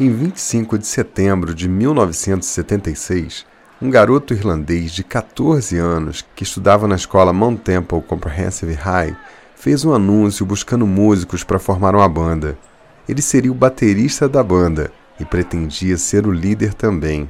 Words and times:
Em 0.00 0.10
25 0.12 0.78
de 0.78 0.86
setembro 0.86 1.52
de 1.52 1.68
1976, 1.68 3.44
um 3.82 3.90
garoto 3.90 4.32
irlandês 4.32 4.92
de 4.92 5.02
14 5.02 5.76
anos 5.76 6.24
que 6.36 6.44
estudava 6.44 6.86
na 6.86 6.94
escola 6.94 7.32
Mount 7.32 7.58
Temple 7.62 8.00
Comprehensive 8.02 8.74
High 8.74 9.16
fez 9.56 9.84
um 9.84 9.92
anúncio 9.92 10.46
buscando 10.46 10.86
músicos 10.86 11.42
para 11.42 11.58
formar 11.58 11.96
uma 11.96 12.08
banda. 12.08 12.56
Ele 13.08 13.20
seria 13.20 13.50
o 13.50 13.56
baterista 13.56 14.28
da 14.28 14.40
banda 14.40 14.92
e 15.18 15.24
pretendia 15.24 15.98
ser 15.98 16.28
o 16.28 16.32
líder 16.32 16.74
também. 16.74 17.28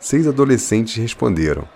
Seis 0.00 0.26
adolescentes 0.26 0.96
responderam. 0.96 1.68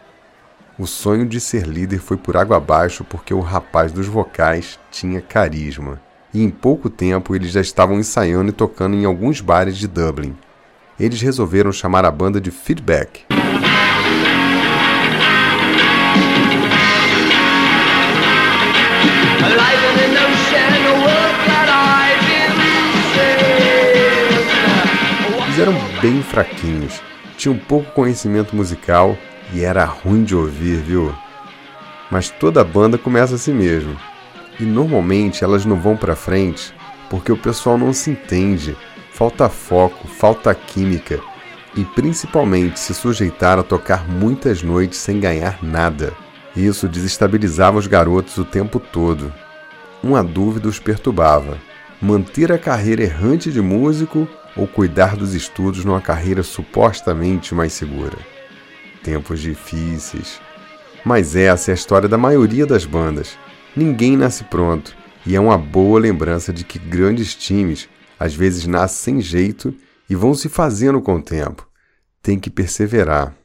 O 0.78 0.86
sonho 0.86 1.26
de 1.26 1.38
ser 1.38 1.66
líder 1.66 1.98
foi 1.98 2.16
por 2.16 2.34
água 2.34 2.56
abaixo 2.56 3.04
porque 3.04 3.34
o 3.34 3.40
rapaz 3.40 3.92
dos 3.92 4.06
vocais 4.06 4.78
tinha 4.90 5.20
carisma 5.20 6.00
e 6.32 6.42
em 6.42 6.50
pouco 6.50 6.90
tempo 6.90 7.34
eles 7.34 7.50
já 7.50 7.60
estavam 7.60 7.98
ensaiando 7.98 8.50
e 8.50 8.52
tocando 8.52 8.96
em 8.96 9.04
alguns 9.04 9.40
bares 9.40 9.76
de 9.76 9.88
Dublin. 9.88 10.36
Eles 10.98 11.20
resolveram 11.20 11.72
chamar 11.72 12.04
a 12.04 12.10
banda 12.10 12.40
de 12.40 12.50
Feedback. 12.50 13.24
Eles 25.44 25.58
eram 25.58 25.74
bem 26.00 26.22
fraquinhos, 26.22 27.00
tinham 27.36 27.56
pouco 27.56 27.90
conhecimento 27.92 28.54
musical 28.54 29.16
e 29.52 29.62
era 29.62 29.84
ruim 29.84 30.24
de 30.24 30.34
ouvir, 30.34 30.76
viu? 30.76 31.14
Mas 32.10 32.30
toda 32.30 32.64
banda 32.64 32.98
começa 32.98 33.34
assim 33.34 33.52
mesmo. 33.52 33.96
E 34.58 34.64
normalmente 34.64 35.44
elas 35.44 35.64
não 35.64 35.76
vão 35.76 35.96
para 35.96 36.16
frente 36.16 36.74
porque 37.08 37.32
o 37.32 37.36
pessoal 37.36 37.78
não 37.78 37.92
se 37.92 38.10
entende, 38.10 38.76
falta 39.12 39.48
foco, 39.48 40.06
falta 40.06 40.54
química 40.54 41.20
e 41.74 41.84
principalmente 41.84 42.78
se 42.80 42.94
sujeitar 42.94 43.58
a 43.58 43.62
tocar 43.62 44.08
muitas 44.08 44.62
noites 44.62 44.98
sem 44.98 45.20
ganhar 45.20 45.58
nada. 45.62 46.12
Isso 46.56 46.88
desestabilizava 46.88 47.78
os 47.78 47.86
garotos 47.86 48.36
o 48.36 48.44
tempo 48.44 48.80
todo. 48.80 49.32
Uma 50.02 50.22
dúvida 50.24 50.68
os 50.68 50.78
perturbava: 50.78 51.58
manter 52.00 52.50
a 52.50 52.58
carreira 52.58 53.02
errante 53.02 53.52
de 53.52 53.60
músico 53.60 54.28
ou 54.56 54.66
cuidar 54.66 55.14
dos 55.14 55.34
estudos 55.34 55.84
numa 55.84 56.00
carreira 56.00 56.42
supostamente 56.42 57.54
mais 57.54 57.72
segura. 57.72 58.16
Tempos 59.02 59.40
difíceis. 59.40 60.40
Mas 61.04 61.36
essa 61.36 61.70
é 61.70 61.72
a 61.72 61.74
história 61.74 62.08
da 62.08 62.18
maioria 62.18 62.66
das 62.66 62.84
bandas. 62.84 63.38
Ninguém 63.76 64.16
nasce 64.16 64.44
pronto, 64.44 64.96
e 65.26 65.36
é 65.36 65.40
uma 65.40 65.58
boa 65.58 66.00
lembrança 66.00 66.52
de 66.52 66.64
que 66.64 66.78
grandes 66.78 67.34
times 67.34 67.88
às 68.18 68.34
vezes 68.34 68.66
nascem 68.66 69.14
sem 69.14 69.20
jeito 69.20 69.74
e 70.08 70.14
vão 70.14 70.34
se 70.34 70.48
fazendo 70.48 71.00
com 71.00 71.16
o 71.16 71.22
tempo. 71.22 71.68
Tem 72.22 72.38
que 72.38 72.50
perseverar. 72.50 73.36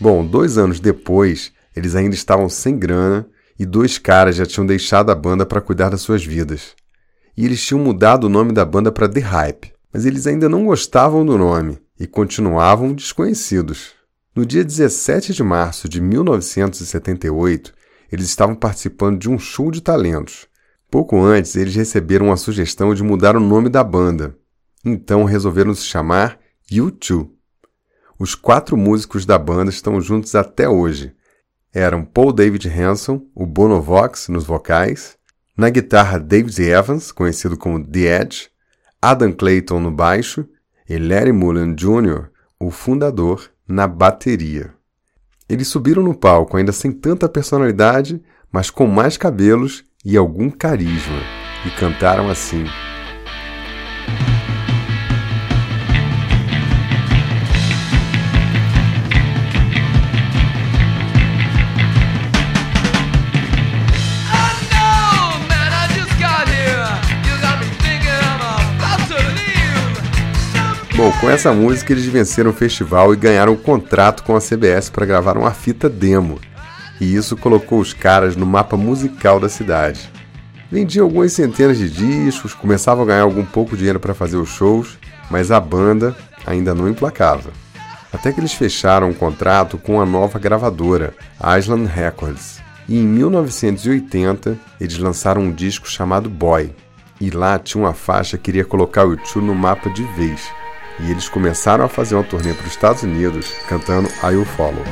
Bom, 0.00 0.24
dois 0.26 0.56
anos 0.56 0.80
depois, 0.80 1.52
eles 1.76 1.94
ainda 1.94 2.14
estavam 2.14 2.48
sem 2.48 2.78
grana 2.78 3.28
e 3.58 3.66
dois 3.66 3.98
caras 3.98 4.36
já 4.36 4.46
tinham 4.46 4.66
deixado 4.66 5.10
a 5.10 5.14
banda 5.14 5.44
para 5.44 5.60
cuidar 5.60 5.90
das 5.90 6.00
suas 6.00 6.24
vidas. 6.24 6.74
E 7.36 7.44
eles 7.44 7.62
tinham 7.64 7.78
mudado 7.78 8.24
o 8.24 8.30
nome 8.30 8.52
da 8.52 8.64
banda 8.64 8.90
para 8.90 9.08
The 9.08 9.20
Hype, 9.20 9.72
mas 9.92 10.06
eles 10.06 10.26
ainda 10.26 10.48
não 10.48 10.64
gostavam 10.64 11.24
do 11.24 11.36
nome 11.36 11.78
e 11.98 12.06
continuavam 12.06 12.94
desconhecidos. 12.94 13.99
No 14.34 14.46
dia 14.46 14.64
17 14.64 15.34
de 15.34 15.42
março 15.42 15.88
de 15.88 16.00
1978, 16.00 17.74
eles 18.12 18.26
estavam 18.26 18.54
participando 18.54 19.18
de 19.18 19.28
um 19.28 19.36
show 19.36 19.72
de 19.72 19.80
talentos. 19.80 20.46
Pouco 20.88 21.20
antes, 21.20 21.56
eles 21.56 21.74
receberam 21.74 22.30
a 22.30 22.36
sugestão 22.36 22.94
de 22.94 23.02
mudar 23.02 23.36
o 23.36 23.40
nome 23.40 23.68
da 23.68 23.82
banda. 23.82 24.36
Então 24.84 25.24
resolveram 25.24 25.74
se 25.74 25.82
chamar 25.82 26.38
U2. 26.70 27.28
Os 28.20 28.36
quatro 28.36 28.76
músicos 28.76 29.26
da 29.26 29.36
banda 29.36 29.70
estão 29.70 30.00
juntos 30.00 30.36
até 30.36 30.68
hoje. 30.68 31.12
Eram 31.72 32.04
Paul 32.04 32.32
David 32.32 32.68
Hanson, 32.68 33.26
o 33.34 33.44
Bono 33.44 33.82
Vox 33.82 34.28
nos 34.28 34.44
vocais, 34.44 35.16
na 35.56 35.70
guitarra 35.70 36.18
David 36.18 36.56
Evans, 36.62 37.10
conhecido 37.10 37.56
como 37.56 37.84
The 37.84 38.22
Edge, 38.22 38.48
Adam 39.02 39.32
Clayton 39.32 39.80
no 39.80 39.90
baixo 39.90 40.48
e 40.88 40.98
Larry 40.98 41.32
Mullen 41.32 41.74
Jr., 41.74 42.30
o 42.60 42.70
fundador 42.70 43.50
na 43.70 43.86
bateria. 43.86 44.74
Eles 45.48 45.68
subiram 45.68 46.02
no 46.02 46.14
palco 46.14 46.56
ainda 46.56 46.72
sem 46.72 46.92
tanta 46.92 47.28
personalidade, 47.28 48.22
mas 48.52 48.70
com 48.70 48.86
mais 48.86 49.16
cabelos 49.16 49.84
e 50.04 50.16
algum 50.16 50.50
carisma, 50.50 51.18
e 51.66 51.70
cantaram 51.70 52.28
assim. 52.28 52.64
Com 71.20 71.28
essa 71.28 71.52
música 71.52 71.92
eles 71.92 72.06
venceram 72.06 72.50
o 72.50 72.54
festival 72.54 73.12
e 73.12 73.16
ganharam 73.16 73.52
um 73.52 73.56
contrato 73.56 74.22
com 74.22 74.34
a 74.34 74.40
CBS 74.40 74.88
para 74.88 75.04
gravar 75.04 75.36
uma 75.36 75.50
fita 75.50 75.86
demo. 75.86 76.40
E 76.98 77.14
isso 77.14 77.36
colocou 77.36 77.78
os 77.78 77.92
caras 77.92 78.36
no 78.36 78.46
mapa 78.46 78.74
musical 78.74 79.38
da 79.38 79.48
cidade. 79.48 80.10
Vendiam 80.72 81.04
algumas 81.04 81.34
centenas 81.34 81.76
de 81.76 81.90
discos, 81.90 82.54
começavam 82.54 83.04
a 83.04 83.06
ganhar 83.06 83.22
algum 83.22 83.44
pouco 83.44 83.76
dinheiro 83.76 84.00
para 84.00 84.14
fazer 84.14 84.38
os 84.38 84.48
shows, 84.48 84.98
mas 85.30 85.50
a 85.50 85.60
banda 85.60 86.16
ainda 86.46 86.74
não 86.74 86.88
emplacava. 86.88 87.50
Até 88.10 88.32
que 88.32 88.40
eles 88.40 88.54
fecharam 88.54 89.10
um 89.10 89.14
contrato 89.14 89.76
com 89.76 90.00
a 90.00 90.06
nova 90.06 90.38
gravadora, 90.38 91.12
Island 91.58 91.86
Records. 91.86 92.60
E 92.88 92.98
em 92.98 93.06
1980 93.06 94.58
eles 94.80 94.96
lançaram 94.96 95.42
um 95.42 95.52
disco 95.52 95.86
chamado 95.86 96.30
Boy. 96.30 96.72
E 97.20 97.28
lá 97.28 97.58
tinha 97.58 97.84
uma 97.84 97.92
faixa 97.92 98.38
que 98.38 98.50
iria 98.50 98.64
colocar 98.64 99.04
o 99.04 99.10
YouTube 99.10 99.44
no 99.44 99.54
mapa 99.54 99.90
de 99.90 100.02
vez 100.14 100.59
e 101.04 101.10
eles 101.10 101.28
começaram 101.28 101.84
a 101.84 101.88
fazer 101.88 102.14
uma 102.14 102.24
turnê 102.24 102.52
para 102.54 102.66
os 102.66 102.72
Estados 102.72 103.02
Unidos 103.02 103.52
cantando 103.68 104.08
I 104.22 104.36
Will 104.36 104.44
Follow. 104.44 104.84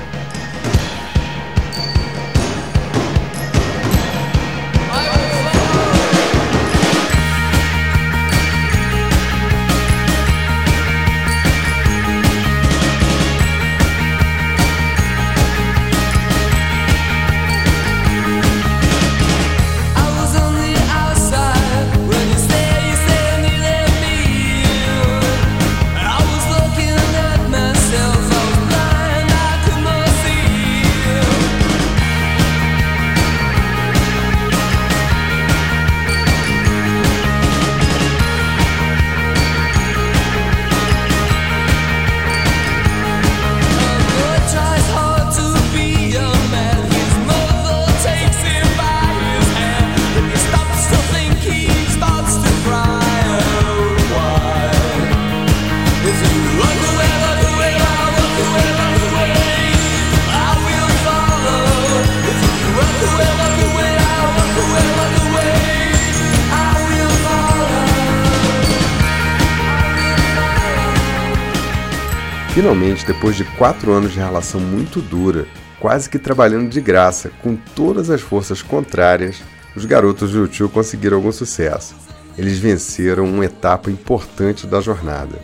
Finalmente, 72.58 73.06
depois 73.06 73.36
de 73.36 73.44
quatro 73.44 73.92
anos 73.92 74.10
de 74.10 74.18
relação 74.18 74.60
muito 74.60 75.00
dura, 75.00 75.46
quase 75.78 76.10
que 76.10 76.18
trabalhando 76.18 76.68
de 76.68 76.80
graça, 76.80 77.30
com 77.40 77.54
todas 77.54 78.10
as 78.10 78.20
forças 78.20 78.62
contrárias, 78.62 79.40
os 79.76 79.84
garotos 79.84 80.32
do 80.32 80.38
YouTube 80.38 80.72
conseguiram 80.72 81.18
algum 81.18 81.30
sucesso. 81.30 81.94
Eles 82.36 82.58
venceram 82.58 83.26
uma 83.26 83.44
etapa 83.44 83.92
importante 83.92 84.66
da 84.66 84.80
jornada. 84.80 85.38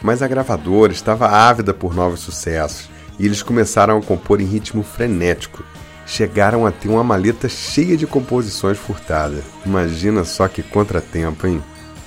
Mas 0.00 0.22
a 0.22 0.28
gravadora 0.28 0.92
estava 0.92 1.26
ávida 1.26 1.74
por 1.74 1.96
novos 1.96 2.20
sucessos 2.20 2.88
e 3.18 3.26
eles 3.26 3.42
começaram 3.42 3.98
a 3.98 4.00
compor 4.00 4.40
em 4.40 4.46
ritmo 4.46 4.84
frenético, 4.84 5.64
chegaram 6.06 6.64
a 6.64 6.70
ter 6.70 6.88
uma 6.88 7.02
maleta 7.02 7.48
cheia 7.48 7.96
de 7.96 8.06
composições 8.06 8.78
furtadas. 8.78 9.42
Imagina 9.66 10.22
só 10.22 10.46
que 10.46 10.62
contratempo, 10.62 11.44
hein? 11.44 11.60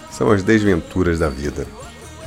São 0.10 0.31
as 0.31 0.44
desventuras 0.44 1.19
da 1.19 1.28
vida. 1.28 1.68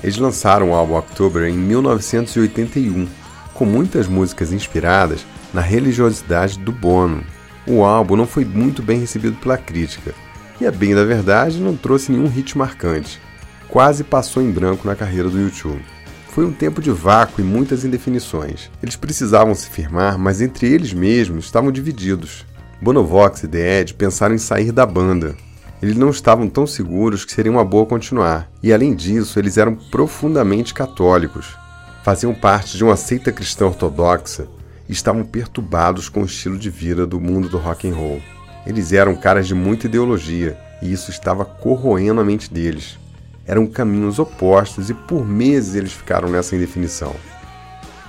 Eles 0.02 0.16
lançaram 0.16 0.70
o 0.70 0.74
álbum 0.74 0.96
October 0.96 1.48
em 1.48 1.56
1981, 1.56 3.08
com 3.54 3.64
muitas 3.64 4.06
músicas 4.06 4.52
inspiradas 4.52 5.26
na 5.52 5.60
religiosidade 5.60 6.58
do 6.58 6.70
Bono. 6.70 7.24
O 7.66 7.84
álbum 7.84 8.16
não 8.16 8.26
foi 8.26 8.44
muito 8.44 8.82
bem 8.82 9.00
recebido 9.00 9.36
pela 9.36 9.58
crítica, 9.58 10.14
e 10.60 10.66
a 10.66 10.70
bem 10.70 10.94
da 10.94 11.04
verdade 11.04 11.58
não 11.60 11.76
trouxe 11.76 12.12
nenhum 12.12 12.28
hit 12.28 12.56
marcante. 12.56 13.20
Quase 13.68 14.02
passou 14.02 14.42
em 14.42 14.50
branco 14.50 14.86
na 14.86 14.94
carreira 14.94 15.28
do 15.28 15.40
YouTube. 15.40 15.84
Foi 16.30 16.46
um 16.46 16.52
tempo 16.52 16.80
de 16.80 16.90
vácuo 16.90 17.40
e 17.40 17.44
muitas 17.44 17.84
indefinições. 17.84 18.70
Eles 18.82 18.96
precisavam 18.96 19.54
se 19.54 19.68
firmar, 19.68 20.18
mas 20.18 20.40
entre 20.40 20.72
eles 20.72 20.92
mesmos 20.92 21.46
estavam 21.46 21.72
divididos. 21.72 22.46
Bonovox 22.80 23.42
e 23.42 23.48
The 23.48 23.80
Edge 23.80 23.94
pensaram 23.94 24.34
em 24.34 24.38
sair 24.38 24.70
da 24.70 24.86
banda. 24.86 25.34
Eles 25.80 25.96
não 25.96 26.10
estavam 26.10 26.48
tão 26.48 26.66
seguros 26.66 27.24
que 27.24 27.32
seria 27.32 27.52
uma 27.52 27.64
boa 27.64 27.86
continuar, 27.86 28.50
e 28.62 28.72
além 28.72 28.94
disso, 28.94 29.38
eles 29.38 29.56
eram 29.56 29.76
profundamente 29.76 30.74
católicos. 30.74 31.56
Faziam 32.02 32.34
parte 32.34 32.76
de 32.76 32.84
uma 32.84 32.96
seita 32.96 33.30
cristã 33.30 33.66
ortodoxa 33.66 34.48
e 34.88 34.92
estavam 34.92 35.24
perturbados 35.24 36.08
com 36.08 36.22
o 36.22 36.26
estilo 36.26 36.58
de 36.58 36.70
vida 36.70 37.06
do 37.06 37.20
mundo 37.20 37.48
do 37.48 37.58
rock 37.58 37.88
and 37.88 37.94
roll. 37.94 38.20
Eles 38.66 38.92
eram 38.92 39.14
caras 39.14 39.46
de 39.46 39.54
muita 39.54 39.86
ideologia, 39.86 40.58
e 40.82 40.92
isso 40.92 41.10
estava 41.10 41.44
corroendo 41.44 42.20
a 42.20 42.24
mente 42.24 42.52
deles 42.52 42.98
eram 43.48 43.66
caminhos 43.66 44.18
opostos 44.18 44.90
e 44.90 44.94
por 44.94 45.26
meses 45.26 45.74
eles 45.74 45.92
ficaram 45.92 46.28
nessa 46.28 46.54
indefinição. 46.54 47.16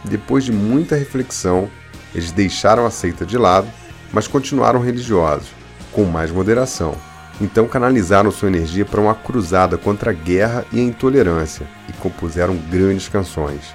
Depois 0.03 0.43
de 0.43 0.51
muita 0.51 0.97
reflexão, 0.97 1.69
eles 2.13 2.33
deixaram 2.33 2.85
a 2.85 2.91
seita 2.91 3.25
de 3.25 3.37
lado, 3.37 3.67
mas 4.11 4.27
continuaram 4.27 4.81
religiosos, 4.81 5.47
com 5.93 6.03
mais 6.03 6.29
moderação. 6.29 6.93
Então 7.41 7.67
canalizaram 7.67 8.31
sua 8.31 8.49
energia 8.49 8.85
para 8.85 8.99
uma 8.99 9.15
cruzada 9.15 9.77
contra 9.77 10.11
a 10.11 10.13
guerra 10.13 10.65
e 10.71 10.79
a 10.79 10.83
intolerância 10.83 11.65
e 11.87 11.93
compuseram 11.93 12.55
grandes 12.69 13.07
canções. 13.07 13.73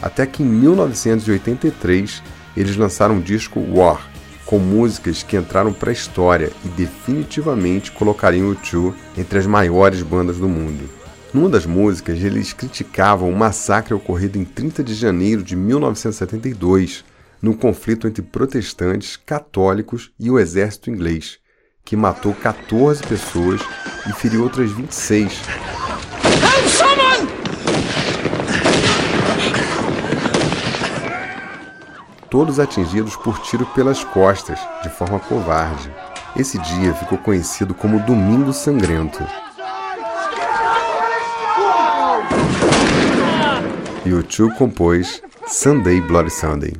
Até 0.00 0.26
que 0.26 0.42
em 0.42 0.46
1983 0.46 2.22
eles 2.56 2.76
lançaram 2.76 3.18
o 3.18 3.22
disco 3.22 3.60
War, 3.60 4.08
com 4.46 4.58
músicas 4.58 5.22
que 5.22 5.36
entraram 5.36 5.72
para 5.72 5.90
a 5.90 5.92
história 5.92 6.50
e 6.64 6.68
definitivamente 6.68 7.92
colocariam 7.92 8.48
o 8.48 8.54
Two 8.54 8.94
entre 9.16 9.38
as 9.38 9.46
maiores 9.46 10.02
bandas 10.02 10.38
do 10.38 10.48
mundo. 10.48 10.88
Numa 11.32 11.48
das 11.48 11.64
músicas, 11.64 12.20
eles 12.22 12.52
criticavam 12.52 13.30
o 13.30 13.36
massacre 13.36 13.94
ocorrido 13.94 14.36
em 14.36 14.44
30 14.44 14.82
de 14.82 14.94
janeiro 14.94 15.44
de 15.44 15.54
1972, 15.54 17.04
no 17.40 17.54
conflito 17.54 18.08
entre 18.08 18.22
protestantes, 18.22 19.16
católicos 19.16 20.10
e 20.18 20.28
o 20.28 20.38
exército 20.38 20.90
inglês, 20.90 21.38
que 21.84 21.96
matou 21.96 22.34
14 22.34 23.02
pessoas 23.02 23.60
e 24.08 24.12
feriu 24.12 24.42
outras 24.42 24.70
26. 24.70 25.42
Todos 32.30 32.60
atingidos 32.60 33.16
por 33.16 33.40
tiro 33.40 33.66
pelas 33.66 34.04
costas, 34.04 34.60
de 34.82 34.88
forma 34.88 35.18
covarde. 35.18 35.92
Esse 36.36 36.58
dia 36.58 36.94
ficou 36.94 37.18
conhecido 37.18 37.74
como 37.74 37.98
Domingo 38.00 38.52
Sangrento. 38.52 39.26
U2 44.06 44.56
compôs 44.56 45.22
Sunday 45.46 46.00
Bloody 46.00 46.30
Sunday. 46.30 46.72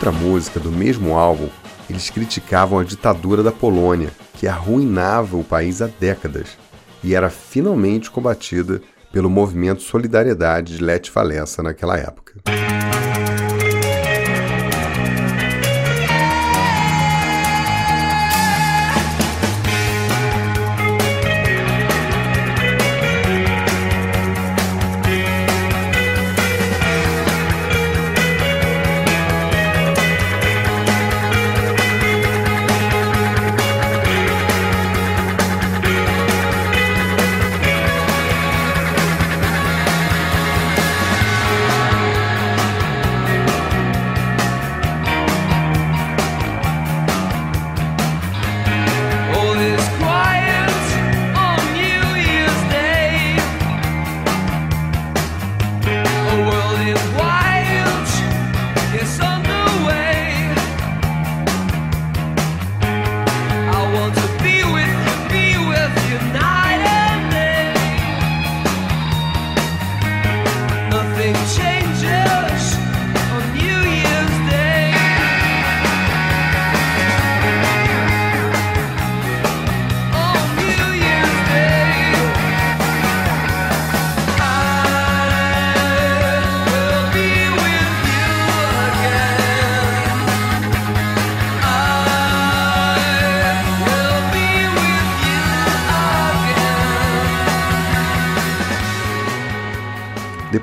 Outra 0.00 0.12
música 0.12 0.58
do 0.58 0.72
mesmo 0.72 1.14
álbum, 1.14 1.50
eles 1.90 2.08
criticavam 2.08 2.78
a 2.78 2.84
ditadura 2.84 3.42
da 3.42 3.52
Polônia, 3.52 4.08
que 4.38 4.48
arruinava 4.48 5.36
o 5.36 5.44
país 5.44 5.82
há 5.82 5.88
décadas 5.88 6.56
e 7.04 7.14
era 7.14 7.28
finalmente 7.28 8.10
combatida 8.10 8.80
pelo 9.12 9.28
movimento 9.28 9.82
Solidariedade 9.82 10.78
de 10.78 10.82
Lech 10.82 11.12
Walesa 11.14 11.62
naquela 11.62 11.98
época. 11.98 12.40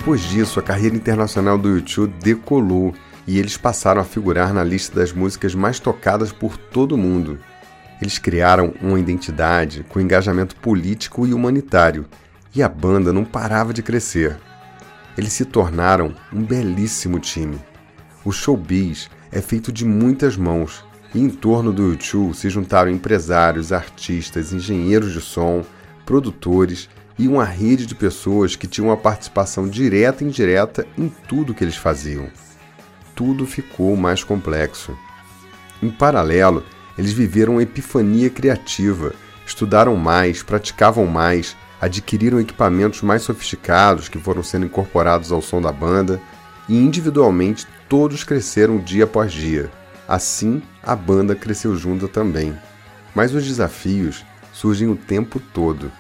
Depois 0.08 0.22
disso, 0.22 0.58
a 0.58 0.64
carreira 0.64 0.96
internacional 0.96 1.58
do 1.58 1.68
YouTube 1.68 2.14
decolou 2.24 2.94
e 3.28 3.38
eles 3.38 3.58
passaram 3.58 4.00
a 4.00 4.06
figurar 4.06 4.54
na 4.54 4.64
lista 4.64 4.98
das 4.98 5.12
músicas 5.12 5.54
mais 5.54 5.82
tocadas 5.82 6.32
por 6.32 6.56
todo 6.56 6.94
o 6.94 6.98
mundo. 6.98 7.38
Eles 8.02 8.18
criaram 8.18 8.74
uma 8.82 8.98
identidade 8.98 9.86
com 9.90 10.00
engajamento 10.00 10.56
político 10.56 11.28
e 11.28 11.34
humanitário, 11.34 12.06
e 12.56 12.64
a 12.64 12.70
banda 12.70 13.12
não 13.12 13.26
parava 13.26 13.74
de 13.74 13.84
crescer. 13.84 14.38
Eles 15.18 15.34
se 15.34 15.44
tornaram 15.44 16.16
um 16.32 16.42
belíssimo 16.42 17.20
time. 17.20 17.60
O 18.24 18.32
showbiz 18.32 19.10
é 19.30 19.42
feito 19.42 19.74
de 19.74 19.84
muitas 19.84 20.38
mãos, 20.38 20.86
e 21.14 21.20
em 21.20 21.30
torno 21.30 21.74
do 21.74 21.84
YouTube 21.84 22.34
se 22.34 22.50
juntaram 22.50 22.90
empresários, 22.90 23.74
artistas, 23.74 24.54
engenheiros 24.54 25.12
de 25.12 25.20
som, 25.20 25.66
produtores 26.06 26.88
e 27.18 27.28
uma 27.28 27.44
rede 27.44 27.86
de 27.86 27.96
pessoas 27.96 28.56
que 28.56 28.68
tinham 28.68 28.90
uma 28.90 28.98
participação 28.98 29.68
direta 29.68 30.24
e 30.24 30.28
indireta 30.28 30.86
em 30.98 31.10
tudo 31.28 31.54
que 31.54 31.64
eles 31.64 31.76
faziam. 31.76 32.28
Tudo 33.16 33.46
ficou 33.46 33.96
mais 33.96 34.24
complexo. 34.24 34.96
Em 35.82 35.90
paralelo, 35.90 36.64
eles 36.98 37.12
viveram 37.12 37.54
uma 37.54 37.64
epifania 37.64 38.30
criativa, 38.30 39.14
estudaram 39.46 39.96
mais, 39.96 40.44
praticavam 40.44 41.06
mais, 41.06 41.56
adquiriram 41.80 42.40
equipamentos 42.40 43.02
mais 43.02 43.22
sofisticados 43.22 44.10
que 44.10 44.20
foram 44.20 44.44
sendo 44.44 44.66
incorporados 44.66 45.32
ao 45.32 45.42
som 45.42 45.62
da 45.62 45.72
banda 45.72 46.22
e 46.68 46.78
individualmente 46.78 47.68
todos 47.88 48.24
cresceram 48.24 48.78
dia 48.78 49.06
após 49.06 49.32
dia. 49.32 49.72
Assim, 50.08 50.62
a 50.84 50.96
banda 50.96 51.36
cresceu 51.36 51.76
junta 51.76 52.08
também. 52.08 52.56
Mas 53.14 53.34
os 53.34 53.46
desafios 53.46 54.24
surgem 54.54 54.88
o 54.88 54.96
tempo 54.96 55.40
todo. 55.40 55.92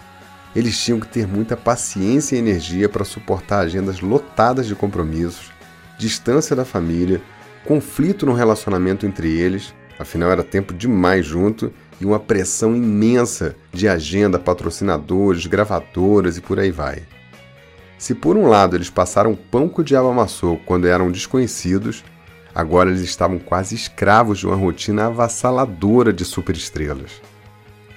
Eles 0.57 0.77
tinham 0.83 0.99
que 0.99 1.07
ter 1.07 1.25
muita 1.25 1.55
paciência 1.55 2.35
e 2.35 2.39
energia 2.39 2.89
para 2.89 3.05
suportar 3.05 3.59
agendas 3.59 4.01
lotadas 4.01 4.67
de 4.67 4.75
compromissos, 4.75 5.51
distância 5.97 6.53
da 6.53 6.65
família, 6.65 7.21
conflito 7.63 8.25
no 8.25 8.33
relacionamento 8.33 9.05
entre 9.05 9.29
eles 9.29 9.73
Afinal, 9.99 10.31
era 10.31 10.43
tempo 10.43 10.73
demais 10.73 11.25
junto 11.25 11.73
e 11.99 12.05
uma 12.05 12.19
pressão 12.19 12.75
imensa 12.75 13.55
de 13.73 13.87
agenda, 13.87 14.37
patrocinadores, 14.37 15.47
gravadoras 15.47 16.37
e 16.37 16.41
por 16.41 16.59
aí 16.59 16.69
vai. 16.69 17.03
Se 17.97 18.13
por 18.13 18.37
um 18.37 18.47
lado 18.47 18.75
eles 18.75 18.91
passaram 18.91 19.35
pão 19.35 19.67
que 19.67 19.81
o 19.81 19.83
diabo 19.83 20.09
amassou 20.09 20.57
quando 20.65 20.87
eram 20.87 21.11
desconhecidos, 21.11 22.03
agora 22.53 22.89
eles 22.89 23.01
estavam 23.01 23.39
quase 23.39 23.73
escravos 23.73 24.37
de 24.37 24.45
uma 24.45 24.55
rotina 24.55 25.07
avassaladora 25.07 26.13
de 26.13 26.23
superestrelas. 26.23 27.19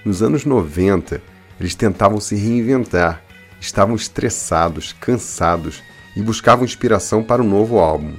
Nos 0.03 0.23
anos 0.23 0.47
90, 0.47 1.21
eles 1.61 1.75
tentavam 1.75 2.19
se 2.19 2.35
reinventar, 2.35 3.23
estavam 3.61 3.95
estressados, 3.95 4.93
cansados 4.99 5.83
e 6.17 6.23
buscavam 6.23 6.65
inspiração 6.65 7.23
para 7.23 7.43
um 7.43 7.49
novo 7.49 7.79
álbum. 7.79 8.15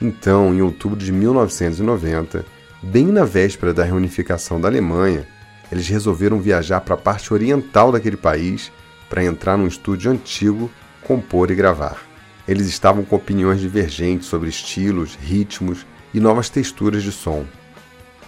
Então, 0.00 0.54
em 0.54 0.60
outubro 0.62 0.98
de 0.98 1.10
1990, 1.10 2.44
Bem 2.80 3.06
na 3.06 3.24
véspera 3.24 3.74
da 3.74 3.82
reunificação 3.82 4.60
da 4.60 4.68
Alemanha, 4.68 5.26
eles 5.70 5.88
resolveram 5.88 6.40
viajar 6.40 6.80
para 6.80 6.94
a 6.94 6.98
parte 6.98 7.34
oriental 7.34 7.90
daquele 7.90 8.16
país 8.16 8.70
para 9.10 9.24
entrar 9.24 9.56
num 9.56 9.66
estúdio 9.66 10.12
antigo, 10.12 10.70
compor 11.02 11.50
e 11.50 11.56
gravar. 11.56 12.00
Eles 12.46 12.68
estavam 12.68 13.04
com 13.04 13.16
opiniões 13.16 13.60
divergentes 13.60 14.28
sobre 14.28 14.48
estilos, 14.48 15.18
ritmos 15.20 15.84
e 16.14 16.20
novas 16.20 16.48
texturas 16.48 17.02
de 17.02 17.10
som. 17.10 17.44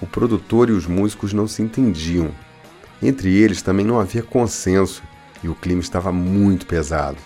O 0.02 0.06
produtor 0.06 0.68
e 0.68 0.73
os 0.73 0.87
músicos 0.87 1.32
não 1.32 1.47
se 1.47 1.62
entendiam. 1.62 2.32
Entre 3.02 3.35
eles 3.35 3.62
também 3.62 3.85
não 3.85 3.99
havia 3.99 4.23
consenso 4.23 5.02
e 5.42 5.49
o 5.49 5.54
clima 5.54 5.80
estava 5.80 6.12
muito 6.12 6.66
pesado. 6.66 7.19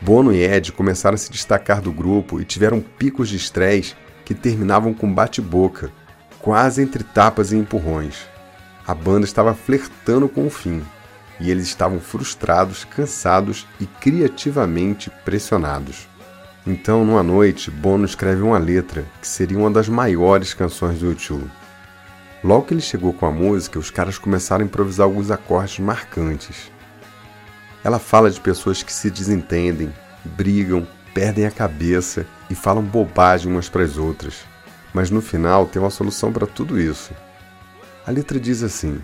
Bono 0.00 0.32
e 0.32 0.42
Ed 0.42 0.72
começaram 0.72 1.14
a 1.14 1.18
se 1.18 1.30
destacar 1.30 1.80
do 1.80 1.92
grupo 1.92 2.40
e 2.40 2.44
tiveram 2.44 2.80
picos 2.80 3.28
de 3.28 3.36
estresse 3.36 3.94
que 4.24 4.34
terminavam 4.34 4.92
com 4.92 5.12
bate-boca 5.12 5.90
quase 6.40 6.82
entre 6.82 7.02
tapas 7.02 7.52
e 7.52 7.56
empurrões. 7.56 8.26
A 8.86 8.94
banda 8.94 9.24
estava 9.24 9.54
flertando 9.54 10.28
com 10.28 10.46
o 10.46 10.50
fim, 10.50 10.82
e 11.40 11.50
eles 11.50 11.66
estavam 11.66 11.98
frustrados, 11.98 12.84
cansados 12.84 13.66
e 13.80 13.86
criativamente 13.86 15.10
pressionados. 15.24 16.06
Então, 16.66 17.04
numa 17.04 17.22
noite, 17.22 17.70
Bono 17.70 18.04
escreve 18.04 18.42
uma 18.42 18.58
letra 18.58 19.04
que 19.20 19.26
seria 19.26 19.58
uma 19.58 19.70
das 19.70 19.88
maiores 19.88 20.54
canções 20.54 20.98
do 20.98 21.06
YouTube. 21.06 21.50
Logo 22.46 22.66
que 22.66 22.74
ele 22.74 22.80
chegou 22.80 23.12
com 23.12 23.26
a 23.26 23.30
música, 23.32 23.76
os 23.76 23.90
caras 23.90 24.18
começaram 24.18 24.62
a 24.62 24.66
improvisar 24.68 25.04
alguns 25.04 25.32
acordes 25.32 25.80
marcantes. 25.80 26.70
Ela 27.82 27.98
fala 27.98 28.30
de 28.30 28.40
pessoas 28.40 28.84
que 28.84 28.92
se 28.92 29.10
desentendem, 29.10 29.92
brigam, 30.24 30.86
perdem 31.12 31.44
a 31.44 31.50
cabeça 31.50 32.24
e 32.48 32.54
falam 32.54 32.84
bobagem 32.84 33.50
umas 33.50 33.68
para 33.68 33.82
as 33.82 33.98
outras. 33.98 34.44
Mas 34.94 35.10
no 35.10 35.20
final 35.20 35.66
tem 35.66 35.82
uma 35.82 35.90
solução 35.90 36.32
para 36.32 36.46
tudo 36.46 36.80
isso. 36.80 37.12
A 38.06 38.12
letra 38.12 38.38
diz 38.38 38.62
assim: 38.62 39.00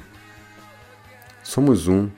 Somos 1.42 1.88
um, 1.88 2.08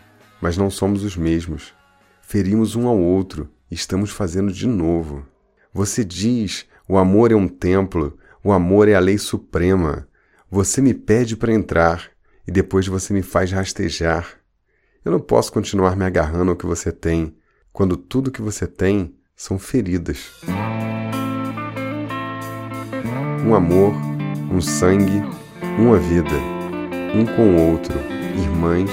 mas 0.43 0.59
não 0.59 0.69
somos 0.69 1.02
os 1.04 1.16
mesmos. 1.16 1.73
Ferimos 2.21 2.76
um 2.76 2.87
ao 2.87 2.99
outro 2.99 3.49
e 3.71 3.75
estamos 3.75 4.11
fazendo 4.11 4.52
de 4.52 4.66
novo. 4.66 5.25
Você 5.73 6.04
diz: 6.04 6.66
o 6.87 6.99
amor 6.99 7.33
é 7.33 7.35
um 7.35 7.49
templo, 7.49 8.19
o 8.43 8.52
amor 8.52 8.88
é 8.88 8.95
a 8.95 9.00
lei 9.00 9.16
suprema. 9.16 10.07
Você 10.55 10.81
me 10.81 10.95
pede 10.95 11.37
para 11.37 11.53
entrar 11.53 12.13
e 12.47 12.53
depois 12.53 12.87
você 12.87 13.13
me 13.13 13.23
faz 13.23 13.51
rastejar. 13.51 14.39
Eu 15.05 15.11
não 15.11 15.19
posso 15.19 15.53
continuar 15.53 15.97
me 15.97 16.05
agarrando 16.05 16.53
ao 16.53 16.57
que 16.57 16.65
você 16.65 16.93
tem, 16.93 17.37
quando 17.73 17.97
tudo 17.97 18.31
que 18.31 18.41
você 18.41 18.65
tem 18.65 19.17
são 19.35 19.59
feridas 19.59 20.31
um 23.45 23.53
amor, 23.53 23.95
um 24.49 24.61
sangue, 24.61 25.25
uma 25.77 25.99
vida, 25.99 26.37
um 27.13 27.27
com 27.27 27.57
o 27.57 27.71
outro, 27.73 27.99
irmãs, 28.41 28.91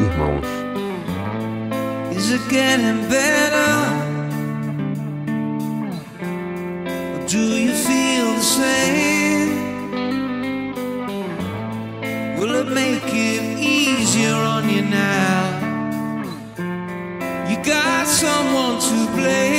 irmãos. 0.00 0.46
Is 2.10 2.32
it 2.32 2.42
getting 2.50 3.06
better? 3.08 3.62
Or 7.14 7.24
do 7.28 7.38
you 7.38 7.72
feel 7.72 8.34
the 8.34 8.42
same? 8.42 9.11
Make 12.74 13.04
it 13.04 13.58
easier 13.58 14.34
on 14.34 14.68
you 14.68 14.82
now? 14.82 15.60
You 17.48 17.56
got 17.64 18.06
someone 18.06 18.80
to 18.80 19.16
blame. 19.16 19.51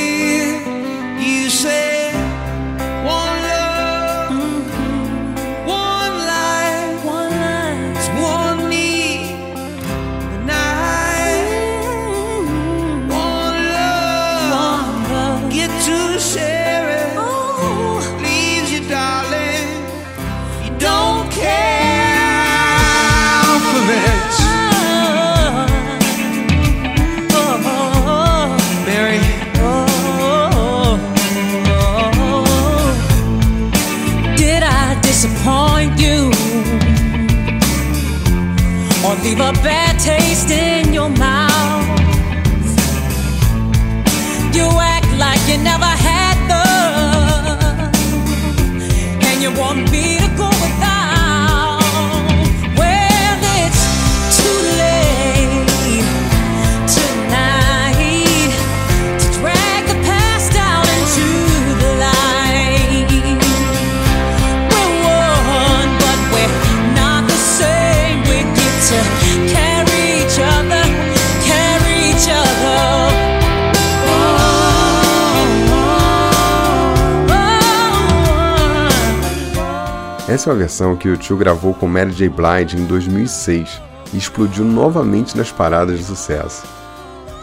Essa 80.44 80.50
é 80.50 80.52
uma 80.52 80.58
versão 80.58 80.94
que 80.94 81.08
o 81.08 81.16
tio 81.16 81.38
gravou 81.38 81.72
com 81.72 81.88
Mary 81.88 82.12
J. 82.12 82.28
Blige 82.28 82.76
em 82.76 82.84
2006 82.84 83.80
e 84.12 84.18
explodiu 84.18 84.62
novamente 84.62 85.34
nas 85.38 85.50
paradas 85.50 85.98
de 85.98 86.04
sucesso. 86.04 86.66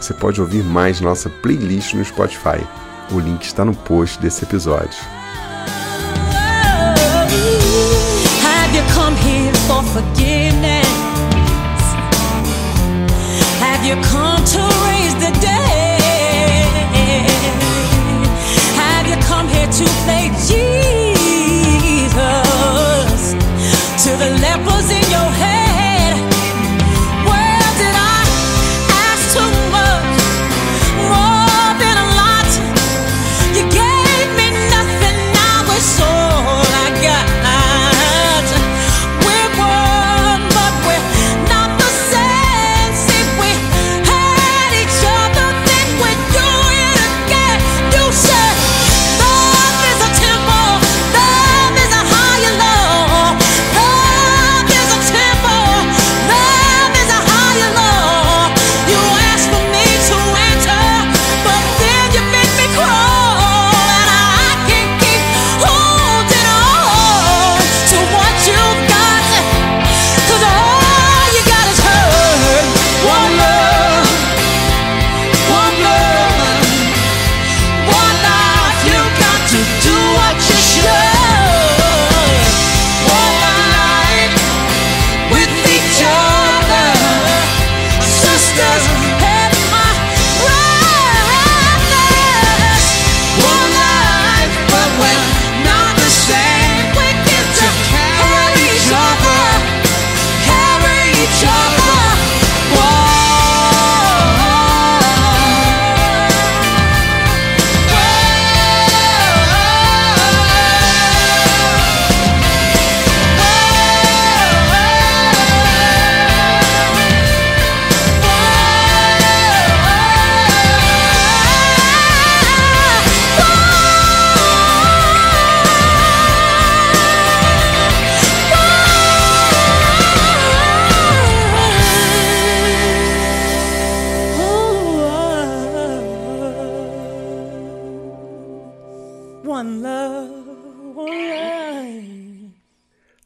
você 0.00 0.14
pode 0.14 0.40
ouvir 0.40 0.62
mais 0.62 1.00
nossa 1.00 1.28
playlist 1.28 1.94
no 1.94 2.04
Spotify. 2.04 2.64
O 3.10 3.18
link 3.18 3.42
está 3.42 3.64
no 3.64 3.74
post 3.74 4.20
desse 4.20 4.44
episódio. 4.44 5.00
Have 8.40 8.72
you 8.72 8.84
come 8.94 9.16
here 9.16 9.52
for 9.66 9.82
forgiveness? 9.82 10.86
Have 13.60 13.84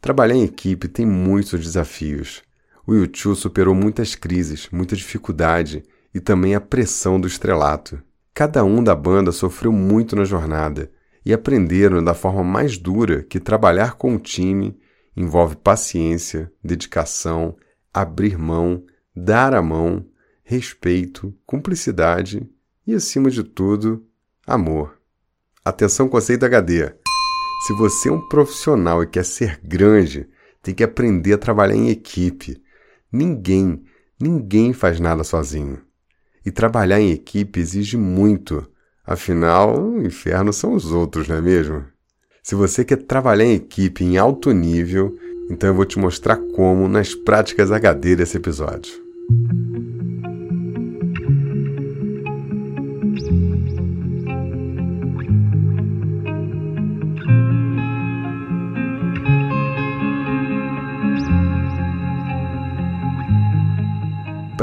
Trabalhar 0.06 0.36
em 0.36 0.44
equipe 0.44 0.86
tem 0.86 1.04
muitos 1.04 1.60
desafios. 1.60 2.40
O 2.86 2.94
YouTube 2.94 3.34
superou 3.34 3.74
muitas 3.74 4.14
crises, 4.14 4.68
muita 4.70 4.94
dificuldade 4.94 5.82
e 6.14 6.20
também 6.20 6.54
a 6.54 6.60
pressão 6.60 7.20
do 7.20 7.26
estrelato. 7.26 8.00
Cada 8.32 8.62
um 8.62 8.84
da 8.84 8.94
banda 8.94 9.32
sofreu 9.32 9.72
muito 9.72 10.14
na 10.14 10.24
jornada 10.24 10.92
e 11.24 11.32
aprenderam 11.32 12.04
da 12.04 12.14
forma 12.14 12.44
mais 12.44 12.78
dura 12.78 13.24
que 13.24 13.40
trabalhar 13.40 13.94
com 13.94 14.14
o 14.14 14.18
time 14.20 14.78
envolve 15.16 15.56
paciência, 15.56 16.52
dedicação, 16.62 17.56
abrir 17.92 18.38
mão, 18.38 18.84
dar 19.12 19.56
a 19.56 19.60
mão, 19.60 20.06
respeito, 20.44 21.34
cumplicidade 21.44 22.48
e, 22.86 22.94
acima 22.94 23.28
de 23.28 23.42
tudo, 23.42 24.06
amor. 24.46 25.00
Atenção, 25.64 26.08
conceito 26.08 26.46
HD. 26.46 26.94
Se 27.66 27.72
você 27.72 28.08
é 28.08 28.12
um 28.12 28.20
profissional 28.20 29.02
e 29.02 29.08
quer 29.08 29.24
ser 29.24 29.58
grande, 29.60 30.28
tem 30.62 30.72
que 30.72 30.84
aprender 30.84 31.32
a 31.32 31.38
trabalhar 31.38 31.74
em 31.74 31.88
equipe. 31.88 32.62
Ninguém, 33.10 33.82
ninguém 34.20 34.72
faz 34.72 35.00
nada 35.00 35.24
sozinho. 35.24 35.80
E 36.44 36.52
trabalhar 36.52 37.00
em 37.00 37.10
equipe 37.10 37.58
exige 37.58 37.96
muito. 37.96 38.64
Afinal, 39.04 39.84
o 39.84 40.00
inferno 40.00 40.52
são 40.52 40.74
os 40.74 40.92
outros, 40.92 41.26
não 41.26 41.34
é 41.34 41.40
mesmo? 41.40 41.84
Se 42.40 42.54
você 42.54 42.84
quer 42.84 43.02
trabalhar 43.02 43.46
em 43.46 43.54
equipe 43.54 44.04
em 44.04 44.16
alto 44.16 44.52
nível, 44.52 45.18
então 45.50 45.68
eu 45.68 45.74
vou 45.74 45.84
te 45.84 45.98
mostrar 45.98 46.36
como 46.54 46.86
nas 46.86 47.16
práticas 47.16 47.72
HD 47.72 48.14
desse 48.14 48.36
episódio. 48.36 48.92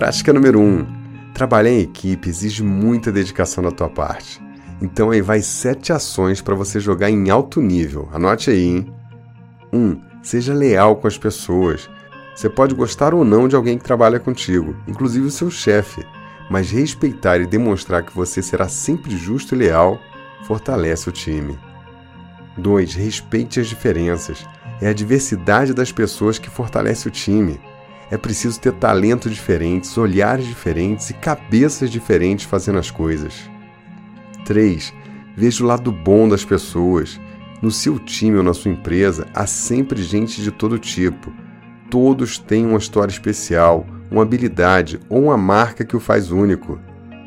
Prática 0.03 0.33
número 0.33 0.59
1. 0.59 0.61
Um, 0.61 0.85
trabalhar 1.33 1.71
em 1.71 1.79
equipe 1.79 2.27
exige 2.27 2.61
muita 2.61 3.09
dedicação 3.09 3.63
da 3.63 3.71
tua 3.71 3.89
parte. 3.89 4.43
Então 4.81 5.11
aí 5.11 5.21
vai 5.21 5.41
sete 5.41 5.93
ações 5.93 6.41
para 6.41 6.53
você 6.55 6.77
jogar 6.77 7.09
em 7.09 7.29
alto 7.29 7.61
nível. 7.61 8.09
Anote 8.11 8.49
aí, 8.49 8.65
hein? 8.65 8.93
1. 9.71 9.79
Um, 9.79 10.01
seja 10.21 10.53
leal 10.53 10.97
com 10.97 11.07
as 11.07 11.17
pessoas. 11.17 11.89
Você 12.35 12.49
pode 12.49 12.75
gostar 12.75 13.13
ou 13.13 13.23
não 13.23 13.47
de 13.47 13.55
alguém 13.55 13.77
que 13.77 13.85
trabalha 13.85 14.19
contigo, 14.19 14.75
inclusive 14.89 15.25
o 15.25 15.31
seu 15.31 15.49
chefe, 15.49 16.05
mas 16.49 16.69
respeitar 16.69 17.39
e 17.39 17.47
demonstrar 17.47 18.03
que 18.03 18.13
você 18.13 18.41
será 18.41 18.67
sempre 18.67 19.15
justo 19.15 19.55
e 19.55 19.59
leal 19.59 19.97
fortalece 20.45 21.07
o 21.07 21.13
time. 21.13 21.57
2. 22.57 22.93
Respeite 22.93 23.61
as 23.61 23.67
diferenças. 23.67 24.45
É 24.81 24.89
a 24.89 24.93
diversidade 24.93 25.73
das 25.73 25.93
pessoas 25.93 26.37
que 26.37 26.49
fortalece 26.49 27.07
o 27.07 27.11
time. 27.11 27.57
É 28.11 28.17
preciso 28.17 28.59
ter 28.59 28.73
talentos 28.73 29.33
diferentes, 29.33 29.97
olhares 29.97 30.45
diferentes 30.45 31.09
e 31.09 31.13
cabeças 31.13 31.89
diferentes 31.89 32.45
fazendo 32.45 32.79
as 32.79 32.91
coisas. 32.91 33.49
3. 34.45 34.93
Veja 35.35 35.63
o 35.63 35.67
lado 35.67 35.91
bom 35.91 36.27
das 36.27 36.45
pessoas. 36.45 37.19
No 37.61 37.71
seu 37.71 37.97
time 37.97 38.37
ou 38.37 38.43
na 38.43 38.53
sua 38.53 38.71
empresa 38.71 39.25
há 39.33 39.47
sempre 39.47 40.03
gente 40.03 40.41
de 40.41 40.51
todo 40.51 40.77
tipo. 40.77 41.31
Todos 41.89 42.37
têm 42.37 42.65
uma 42.65 42.77
história 42.77 43.11
especial, 43.11 43.85
uma 44.11 44.23
habilidade 44.23 44.99
ou 45.09 45.23
uma 45.23 45.37
marca 45.37 45.85
que 45.85 45.95
o 45.95 45.99
faz 45.99 46.29
único. 46.31 46.79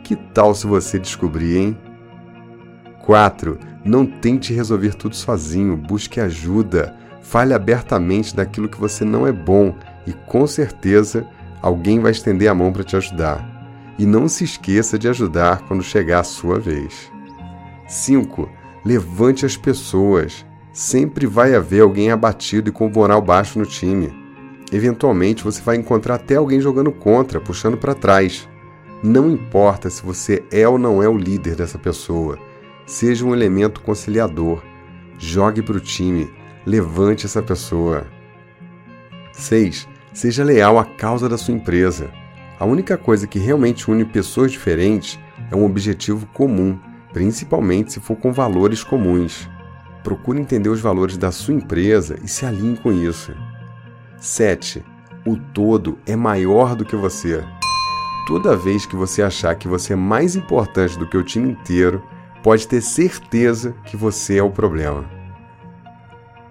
Que 0.05 0.15
tal 0.15 0.55
se 0.55 0.67
você 0.67 0.99
descobrir, 0.99 1.57
hein? 1.57 1.79
4. 3.05 3.59
Não 3.85 4.05
tente 4.05 4.53
resolver 4.53 4.95
tudo 4.95 5.17
sozinho, 5.17 5.77
busque 5.77 6.21
ajuda. 6.21 6.95
Fale 7.23 7.55
abertamente 7.55 8.37
daquilo 8.37 8.69
que 8.69 8.79
você 8.79 9.05
não 9.05 9.27
é 9.27 9.33
bom 9.33 9.75
e 10.07 10.13
com 10.13 10.47
certeza 10.47 11.27
alguém 11.61 12.01
vai 12.01 12.13
estender 12.13 12.49
a 12.49 12.55
mão 12.55 12.73
para 12.73 12.85
te 12.85 12.97
ajudar. 12.97 13.55
E 13.99 14.05
não 14.05 14.29
se 14.29 14.45
esqueça 14.45 14.99
de 14.99 15.09
ajudar 15.09 15.63
quando 15.63 15.83
chegar 15.83 16.21
a 16.21 16.25
sua 16.25 16.59
vez. 16.59 17.11
5. 17.89 18.49
Levante 18.85 19.47
as 19.47 19.57
pessoas. 19.57 20.45
Sempre 20.73 21.27
vai 21.27 21.55
haver 21.55 21.81
alguém 21.81 22.11
abatido 22.11 22.69
e 22.69 22.73
com 22.73 22.89
moral 22.89 23.23
baixo 23.23 23.59
no 23.59 23.65
time. 23.65 24.13
Eventualmente 24.71 25.43
você 25.43 25.63
vai 25.63 25.77
encontrar 25.77 26.17
até 26.17 26.37
alguém 26.37 26.61
jogando 26.61 26.93
contra, 26.93 27.41
puxando 27.41 27.77
para 27.77 27.95
trás. 27.95 28.49
Não 29.03 29.31
importa 29.31 29.89
se 29.89 30.03
você 30.03 30.45
é 30.51 30.69
ou 30.69 30.79
não 30.79 31.03
é 31.03 31.09
o 31.09 31.17
líder 31.17 31.57
dessa 31.57 31.79
pessoa. 31.79 32.39
Seja 32.87 33.25
um 33.25 33.35
elemento 33.35 33.81
conciliador. 33.81 34.63
Jogue 35.19 35.63
para 35.63 35.77
o 35.77 35.81
time. 35.81 36.31
Levante 36.67 37.27
essa 37.27 37.43
pessoa. 37.43 38.07
6. 39.33 39.89
Seja 40.17 40.43
leal 40.43 40.79
à 40.79 40.85
causa 40.87 41.29
da 41.29 41.37
sua 41.37 41.53
empresa. 41.53 42.11
A 42.59 42.65
única 42.65 42.97
coisa 42.97 43.27
que 43.27 43.39
realmente 43.39 43.91
une 43.91 44.03
pessoas 44.03 44.51
diferentes 44.51 45.19
é 45.53 45.55
um 45.55 45.63
objetivo 45.63 46.25
comum, 46.29 46.79
principalmente 47.13 47.93
se 47.93 48.01
for 48.01 48.17
com 48.17 48.33
valores 48.33 48.83
comuns. 48.83 49.47
Procure 50.03 50.41
entender 50.41 50.71
os 50.71 50.81
valores 50.81 51.19
da 51.19 51.31
sua 51.31 51.53
empresa 51.53 52.19
e 52.25 52.29
se 52.29 52.47
alinhe 52.47 52.79
com 52.79 52.91
isso. 52.91 53.35
7. 54.17 54.83
O 55.27 55.37
todo 55.37 55.99
é 56.07 56.17
maior 56.17 56.75
do 56.75 56.87
que 56.87 56.97
você. 56.97 57.45
Toda 58.27 58.57
vez 58.57 58.87
que 58.87 58.97
você 58.97 59.21
achar 59.21 59.55
que 59.55 59.69
você 59.69 59.93
é 59.93 59.97
mais 59.97 60.35
importante 60.35 60.99
do 60.99 61.07
que 61.07 61.19
o 61.19 61.23
time 61.23 61.51
inteiro, 61.51 62.03
pode 62.43 62.67
ter 62.67 62.81
certeza 62.81 63.75
que 63.85 63.99
você 63.99 64.39
é 64.39 64.43
o 64.43 64.51
problema. 64.51 65.16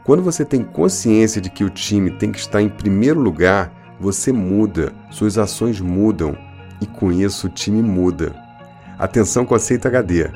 Quando 0.06 0.22
você 0.22 0.46
tem 0.46 0.64
consciência 0.64 1.42
de 1.42 1.50
que 1.50 1.64
o 1.64 1.70
time 1.70 2.12
tem 2.12 2.32
que 2.32 2.38
estar 2.38 2.62
em 2.62 2.70
primeiro 2.70 3.20
lugar, 3.20 3.74
você 4.00 4.32
muda, 4.32 4.94
suas 5.10 5.36
ações 5.36 5.82
mudam 5.82 6.38
e 6.80 6.86
com 6.86 7.12
isso 7.12 7.48
o 7.48 7.50
time 7.50 7.82
muda. 7.82 8.36
Atenção 9.00 9.48
conceito 9.48 9.88
HD. 9.88 10.30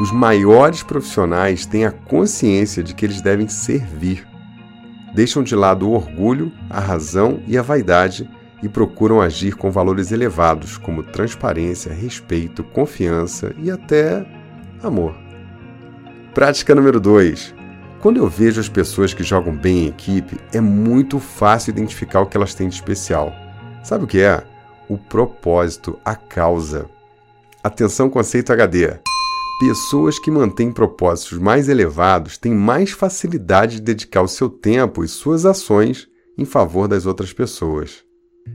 Os 0.00 0.12
maiores 0.12 0.84
profissionais 0.84 1.66
têm 1.66 1.86
a 1.86 1.90
consciência 1.90 2.80
de 2.80 2.94
que 2.94 3.04
eles 3.04 3.20
devem 3.20 3.48
servir. 3.48 4.24
Deixam 5.12 5.42
de 5.42 5.56
lado 5.56 5.88
o 5.88 5.92
orgulho, 5.92 6.52
a 6.70 6.78
razão 6.78 7.42
e 7.48 7.58
a 7.58 7.62
vaidade 7.62 8.30
e 8.62 8.68
procuram 8.68 9.20
agir 9.20 9.56
com 9.56 9.72
valores 9.72 10.12
elevados, 10.12 10.78
como 10.78 11.02
transparência, 11.02 11.92
respeito, 11.92 12.62
confiança 12.62 13.52
e 13.58 13.72
até 13.72 14.24
amor. 14.84 15.16
Prática 16.32 16.76
número 16.76 17.00
2. 17.00 17.57
Quando 18.00 18.18
eu 18.18 18.28
vejo 18.28 18.60
as 18.60 18.68
pessoas 18.68 19.12
que 19.12 19.24
jogam 19.24 19.56
bem 19.56 19.84
em 19.84 19.88
equipe, 19.88 20.38
é 20.52 20.60
muito 20.60 21.18
fácil 21.18 21.70
identificar 21.70 22.20
o 22.20 22.26
que 22.26 22.36
elas 22.36 22.54
têm 22.54 22.68
de 22.68 22.76
especial. 22.76 23.32
Sabe 23.82 24.04
o 24.04 24.06
que 24.06 24.20
é? 24.20 24.44
O 24.88 24.96
propósito, 24.96 25.98
a 26.04 26.14
causa. 26.14 26.88
Atenção, 27.62 28.08
conceito 28.08 28.52
HD. 28.52 29.00
Pessoas 29.58 30.16
que 30.16 30.30
mantêm 30.30 30.70
propósitos 30.70 31.38
mais 31.38 31.68
elevados 31.68 32.38
têm 32.38 32.54
mais 32.54 32.92
facilidade 32.92 33.76
de 33.76 33.82
dedicar 33.82 34.22
o 34.22 34.28
seu 34.28 34.48
tempo 34.48 35.02
e 35.02 35.08
suas 35.08 35.44
ações 35.44 36.06
em 36.36 36.44
favor 36.44 36.86
das 36.86 37.04
outras 37.04 37.32
pessoas. 37.32 38.04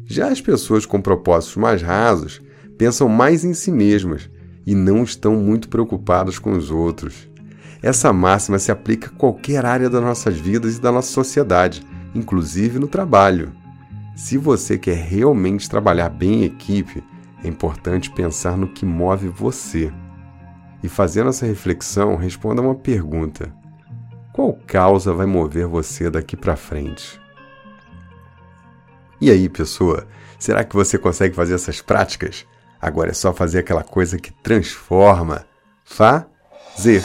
Já 0.06 0.30
as 0.30 0.40
pessoas 0.40 0.86
com 0.86 1.02
propósitos 1.02 1.58
mais 1.58 1.82
rasos 1.82 2.42
pensam 2.78 3.10
mais 3.10 3.44
em 3.44 3.54
si 3.54 3.74
mesmas 3.74 4.30
e 4.66 4.74
não 4.74 5.04
estão 5.04 5.36
muito 5.36 5.68
preocupadas 5.68 6.40
com 6.40 6.54
os 6.54 6.72
outros. 6.72 7.33
Essa 7.84 8.14
máxima 8.14 8.58
se 8.58 8.72
aplica 8.72 9.08
a 9.10 9.12
qualquer 9.12 9.66
área 9.66 9.90
das 9.90 10.02
nossas 10.02 10.40
vidas 10.40 10.78
e 10.78 10.82
da 10.82 10.90
nossa 10.90 11.12
sociedade, 11.12 11.86
inclusive 12.16 12.80
no 12.80 12.88
trabalho. 12.88 13.52
Se 14.16 14.38
você 14.38 14.78
quer 14.78 14.96
realmente 14.96 15.70
trabalhar 15.70 16.08
bem 16.08 16.42
em 16.42 16.44
equipe, 16.46 17.04
é 17.44 17.48
importante 17.50 18.10
pensar 18.10 18.56
no 18.56 18.70
que 18.70 18.86
move 18.86 19.28
você. 19.28 19.92
E 20.82 20.88
fazendo 20.88 21.30
essa 21.30 21.46
reflexão, 21.46 22.16
responda 22.16 22.62
uma 22.62 22.74
pergunta: 22.74 23.54
qual 24.32 24.54
causa 24.66 25.14
vai 25.14 25.26
mover 25.26 25.68
você 25.68 26.10
daqui 26.10 26.38
para 26.38 26.56
frente? 26.56 27.20
E 29.20 29.30
aí, 29.30 29.50
pessoa, 29.50 30.08
será 30.40 30.64
que 30.64 30.76
você 30.76 30.98
consegue 30.98 31.36
fazer 31.36 31.56
essas 31.56 31.82
práticas? 31.82 32.46
Agora 32.82 33.10
é 33.10 33.14
só 33.14 33.34
fazer 33.34 33.60
aquela 33.60 33.84
coisa 33.84 34.18
que 34.18 34.32
transforma. 34.32 35.46
Fazer. 36.76 37.04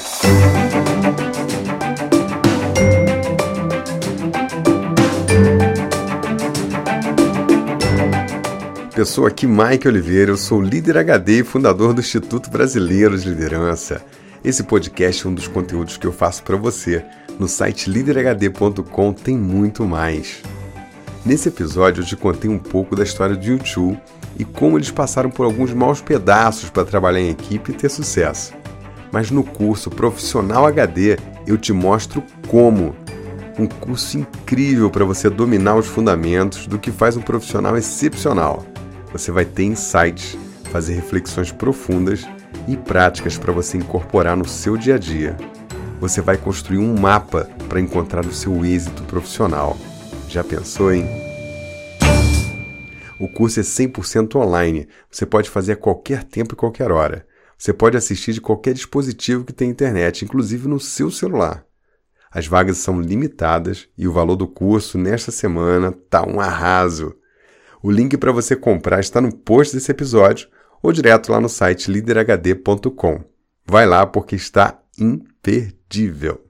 Pessoa 8.94 9.28
aqui, 9.28 9.46
Mike 9.46 9.86
Oliveira, 9.86 10.32
eu 10.32 10.36
sou 10.36 10.60
líder 10.60 10.98
HD 10.98 11.40
e 11.40 11.44
fundador 11.44 11.92
do 11.92 12.00
Instituto 12.00 12.50
Brasileiro 12.50 13.16
de 13.16 13.28
Liderança. 13.28 14.02
Esse 14.42 14.64
podcast 14.64 15.26
é 15.26 15.28
um 15.28 15.34
dos 15.34 15.46
conteúdos 15.46 15.96
que 15.96 16.06
eu 16.06 16.12
faço 16.12 16.42
para 16.42 16.56
você. 16.56 17.04
No 17.38 17.46
site 17.46 17.90
liderhd.com 17.90 19.12
tem 19.12 19.36
muito 19.36 19.84
mais. 19.84 20.42
Nesse 21.24 21.48
episódio 21.48 22.02
eu 22.02 22.06
te 22.06 22.16
contei 22.16 22.50
um 22.50 22.58
pouco 22.58 22.96
da 22.96 23.04
história 23.04 23.36
do 23.36 23.44
YouTube 23.44 24.00
e 24.38 24.44
como 24.44 24.78
eles 24.78 24.90
passaram 24.90 25.30
por 25.30 25.44
alguns 25.44 25.72
maus 25.72 26.00
pedaços 26.00 26.70
para 26.70 26.84
trabalhar 26.84 27.20
em 27.20 27.30
equipe 27.30 27.70
e 27.70 27.74
ter 27.74 27.88
sucesso. 27.88 28.52
Mas 29.12 29.30
no 29.30 29.42
curso 29.42 29.90
Profissional 29.90 30.66
HD 30.66 31.16
eu 31.46 31.56
te 31.56 31.72
mostro 31.72 32.22
como. 32.48 32.94
Um 33.58 33.66
curso 33.66 34.18
incrível 34.18 34.88
para 34.90 35.04
você 35.04 35.28
dominar 35.28 35.74
os 35.74 35.86
fundamentos 35.86 36.66
do 36.66 36.78
que 36.78 36.92
faz 36.92 37.16
um 37.16 37.20
profissional 37.20 37.76
excepcional. 37.76 38.64
Você 39.12 39.32
vai 39.32 39.44
ter 39.44 39.64
insights, 39.64 40.38
fazer 40.70 40.94
reflexões 40.94 41.50
profundas 41.50 42.24
e 42.68 42.76
práticas 42.76 43.36
para 43.36 43.52
você 43.52 43.76
incorporar 43.76 44.36
no 44.36 44.46
seu 44.46 44.76
dia 44.76 44.94
a 44.94 44.98
dia. 44.98 45.36
Você 46.00 46.20
vai 46.20 46.36
construir 46.36 46.78
um 46.78 46.96
mapa 46.96 47.48
para 47.68 47.80
encontrar 47.80 48.24
o 48.24 48.32
seu 48.32 48.64
êxito 48.64 49.02
profissional. 49.04 49.76
Já 50.28 50.44
pensou, 50.44 50.92
hein? 50.92 51.08
O 53.18 53.26
curso 53.26 53.58
é 53.58 53.62
100% 53.64 54.36
online. 54.36 54.86
Você 55.10 55.26
pode 55.26 55.50
fazer 55.50 55.72
a 55.72 55.76
qualquer 55.76 56.22
tempo 56.22 56.54
e 56.54 56.56
qualquer 56.56 56.92
hora. 56.92 57.26
Você 57.58 57.72
pode 57.72 57.96
assistir 57.96 58.32
de 58.32 58.40
qualquer 58.40 58.72
dispositivo 58.72 59.44
que 59.44 59.52
tem 59.52 59.68
internet, 59.68 60.24
inclusive 60.24 60.68
no 60.68 60.78
seu 60.78 61.10
celular. 61.10 61.66
As 62.30 62.46
vagas 62.46 62.78
são 62.78 63.00
limitadas 63.00 63.88
e 63.98 64.06
o 64.06 64.12
valor 64.12 64.36
do 64.36 64.46
curso 64.46 64.96
nesta 64.96 65.32
semana 65.32 65.90
tá 66.08 66.24
um 66.24 66.38
arraso. 66.38 67.16
O 67.82 67.90
link 67.90 68.16
para 68.16 68.30
você 68.30 68.54
comprar 68.54 69.00
está 69.00 69.20
no 69.20 69.34
post 69.34 69.74
desse 69.74 69.90
episódio 69.90 70.48
ou 70.80 70.92
direto 70.92 71.32
lá 71.32 71.40
no 71.40 71.48
site 71.48 71.90
liderhd.com. 71.90 73.24
Vai 73.66 73.86
lá 73.86 74.06
porque 74.06 74.36
está 74.36 74.80
imperdível. 74.96 76.47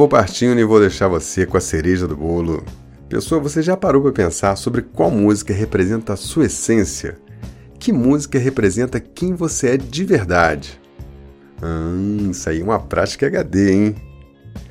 Vou 0.00 0.08
partindo 0.08 0.58
e 0.58 0.64
vou 0.64 0.80
deixar 0.80 1.08
você 1.08 1.44
com 1.44 1.58
a 1.58 1.60
cereja 1.60 2.08
do 2.08 2.16
bolo. 2.16 2.64
Pessoa, 3.06 3.38
você 3.38 3.60
já 3.60 3.76
parou 3.76 4.00
para 4.00 4.12
pensar 4.12 4.56
sobre 4.56 4.80
qual 4.80 5.10
música 5.10 5.52
representa 5.52 6.14
a 6.14 6.16
sua 6.16 6.46
essência? 6.46 7.18
Que 7.78 7.92
música 7.92 8.38
representa 8.38 8.98
quem 8.98 9.34
você 9.34 9.72
é 9.72 9.76
de 9.76 10.02
verdade? 10.06 10.80
Hum, 11.62 12.30
isso 12.30 12.48
aí 12.48 12.62
é 12.62 12.64
uma 12.64 12.78
prática 12.78 13.26
HD, 13.26 13.72
hein? 13.72 13.94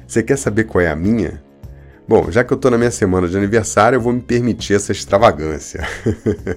Você 0.07 0.23
quer 0.23 0.35
saber 0.35 0.63
qual 0.63 0.81
é 0.81 0.89
a 0.89 0.95
minha? 0.95 1.43
Bom, 2.07 2.31
já 2.31 2.43
que 2.43 2.51
eu 2.51 2.57
tô 2.57 2.71
na 2.71 2.77
minha 2.79 2.89
semana 2.89 3.27
de 3.27 3.37
aniversário, 3.37 3.97
eu 3.97 4.01
vou 4.01 4.13
me 4.13 4.21
permitir 4.21 4.73
essa 4.73 4.91
extravagância. 4.91 5.87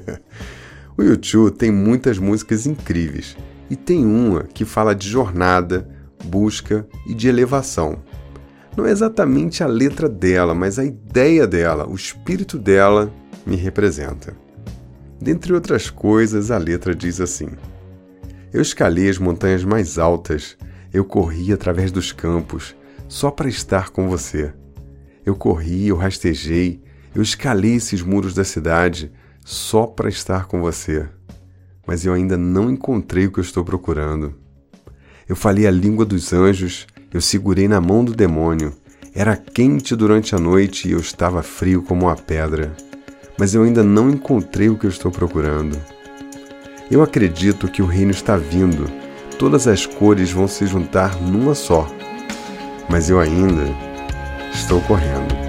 o 0.97 1.03
YouTube 1.03 1.55
tem 1.59 1.71
muitas 1.71 2.17
músicas 2.17 2.67
incríveis 2.67 3.37
e 3.69 3.77
tem 3.77 4.07
uma 4.07 4.45
que 4.45 4.65
fala 4.65 4.95
de 4.95 5.11
jornada, 5.11 5.87
busca 6.25 6.87
e 7.07 7.13
de 7.13 7.29
elevação 7.29 8.01
não 8.77 8.87
é 8.87 8.91
exatamente 8.91 9.63
a 9.63 9.67
letra 9.67 10.09
dela, 10.09 10.55
mas 10.55 10.79
a 10.79 10.85
ideia 10.85 11.47
dela, 11.47 11.87
o 11.87 11.95
espírito 11.95 12.59
dela 12.59 13.13
me 13.45 13.57
representa. 13.57 14.35
Dentre 15.21 15.53
outras 15.53 15.91
coisas, 15.91 16.51
a 16.51 16.59
letra 16.59 16.95
diz 16.95 17.21
assim: 17.21 17.49
Eu 18.53 18.63
escalei 18.63 19.09
as 19.09 19.19
montanhas 19.19 19.63
mais 19.63 19.99
altas, 19.99 20.57
eu 20.93 21.05
corri 21.05 21.53
através 21.53 21.93
dos 21.93 22.13
campos, 22.13 22.75
só 23.09 23.31
para 23.31 23.49
estar 23.49 23.91
com 23.91 24.09
você. 24.09 24.53
Eu 25.25 25.37
corri, 25.37 25.89
eu 25.89 25.97
rastejei, 25.97 26.83
eu 27.15 27.23
escalei 27.23 27.75
esses 27.75 28.03
muros 28.03 28.35
da 28.35 28.43
cidade, 28.43 29.13
só 29.45 29.87
para 29.87 30.09
estar 30.09 30.47
com 30.47 30.61
você. 30.61 31.07
Mas 31.87 32.05
eu 32.05 32.15
ainda 32.15 32.37
não 32.37 32.71
encontrei 32.71 33.27
o 33.27 33.33
que 33.33 33.39
eu 33.39 33.45
estou 33.45 33.65
procurando. 33.65 34.35
Eu 35.29 35.37
falei 35.37 35.67
a 35.67 35.71
língua 35.71 36.05
dos 36.05 36.33
anjos, 36.33 36.87
eu 37.13 37.21
segurei 37.21 37.69
na 37.69 37.81
mão 37.81 38.05
do 38.05 38.15
demônio. 38.15 38.73
Era 39.15 39.37
quente 39.37 39.95
durante 39.95 40.35
a 40.35 40.39
noite 40.39 40.89
e 40.89 40.93
eu 40.93 40.99
estava 40.99 41.43
frio 41.43 41.83
como 41.83 42.07
uma 42.07 42.17
pedra. 42.17 42.75
Mas 43.39 43.55
eu 43.55 43.63
ainda 43.63 43.83
não 43.83 44.09
encontrei 44.09 44.69
o 44.69 44.79
que 44.79 44.87
eu 44.87 44.91
estou 44.91 45.11
procurando. 45.11 45.77
Eu 46.91 47.03
acredito 47.03 47.69
que 47.69 47.83
o 47.83 47.87
reino 47.87 48.11
está 48.11 48.37
vindo. 48.37 48.91
Todas 49.39 49.67
as 49.67 49.85
cores 49.85 50.31
vão 50.31 50.49
se 50.49 50.67
juntar 50.67 51.21
numa 51.21 51.55
só. 51.55 51.87
Mas 52.89 53.11
eu 53.11 53.21
ainda 53.21 53.65
estou 54.55 54.81
correndo. 54.83 55.42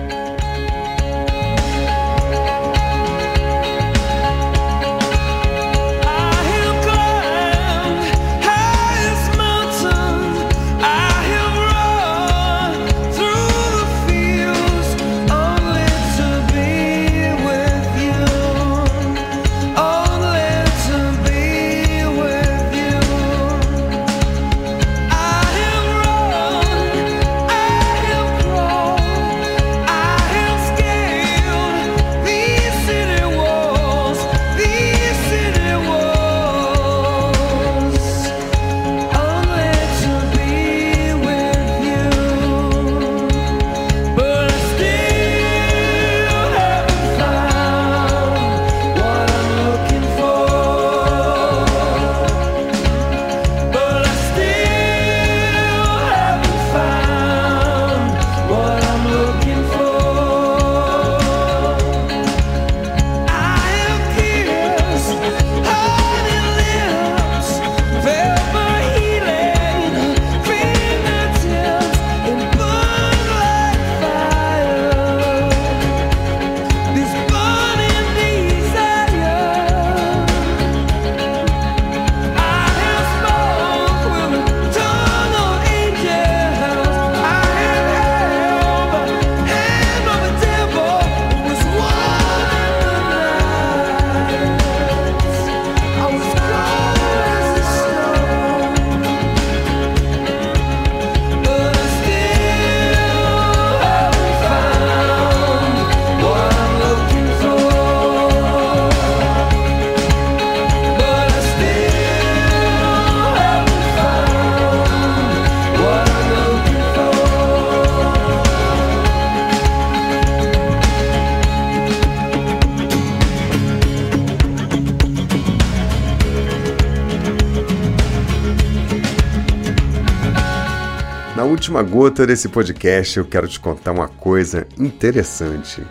Última 131.73 131.81
gota 131.81 132.27
desse 132.27 132.49
podcast, 132.49 133.17
eu 133.17 133.25
quero 133.25 133.47
te 133.47 133.59
contar 133.59 133.93
uma 133.93 134.07
coisa 134.07 134.67
interessante. 134.77 135.83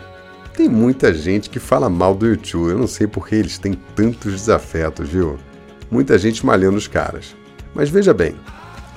Tem 0.55 0.69
muita 0.69 1.13
gente 1.13 1.49
que 1.49 1.59
fala 1.59 1.89
mal 1.89 2.15
do 2.15 2.25
YouTube, 2.25 2.69
eu 2.69 2.77
não 2.77 2.87
sei 2.87 3.05
por 3.05 3.27
que 3.27 3.35
eles 3.35 3.57
têm 3.57 3.73
tantos 3.93 4.31
desafetos, 4.31 5.09
viu? 5.09 5.37
Muita 5.91 6.17
gente 6.17 6.45
malhando 6.45 6.77
os 6.77 6.87
caras. 6.87 7.35
Mas 7.75 7.89
veja 7.89 8.13
bem, 8.13 8.33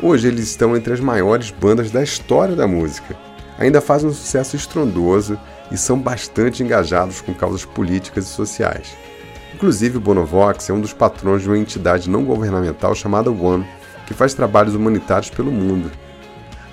hoje 0.01 0.29
eles 0.29 0.49
estão 0.49 0.77
entre 0.77 0.92
as 0.92 1.01
maiores 1.01 1.51
bandas 1.51 1.90
da 1.90 2.05
história 2.05 2.55
da 2.55 2.68
música. 2.68 3.16
Ainda 3.59 3.81
fazem 3.81 4.09
um 4.09 4.14
sucesso 4.14 4.55
estrondoso 4.55 5.37
e 5.72 5.77
são 5.77 5.99
bastante 5.99 6.62
engajados 6.62 7.20
com 7.20 7.35
causas 7.35 7.64
políticas 7.64 8.27
e 8.27 8.29
sociais. 8.29 8.96
Inclusive, 9.53 9.96
o 9.96 10.01
Bonovox 10.01 10.70
é 10.70 10.72
um 10.72 10.81
dos 10.81 10.92
patrões 10.92 11.42
de 11.42 11.49
uma 11.49 11.59
entidade 11.59 12.09
não 12.09 12.25
governamental 12.25 12.94
chamada 12.94 13.29
One, 13.29 13.66
que 14.07 14.14
faz 14.14 14.35
trabalhos 14.35 14.77
humanitários 14.77 15.31
pelo 15.31 15.51
mundo. 15.51 15.90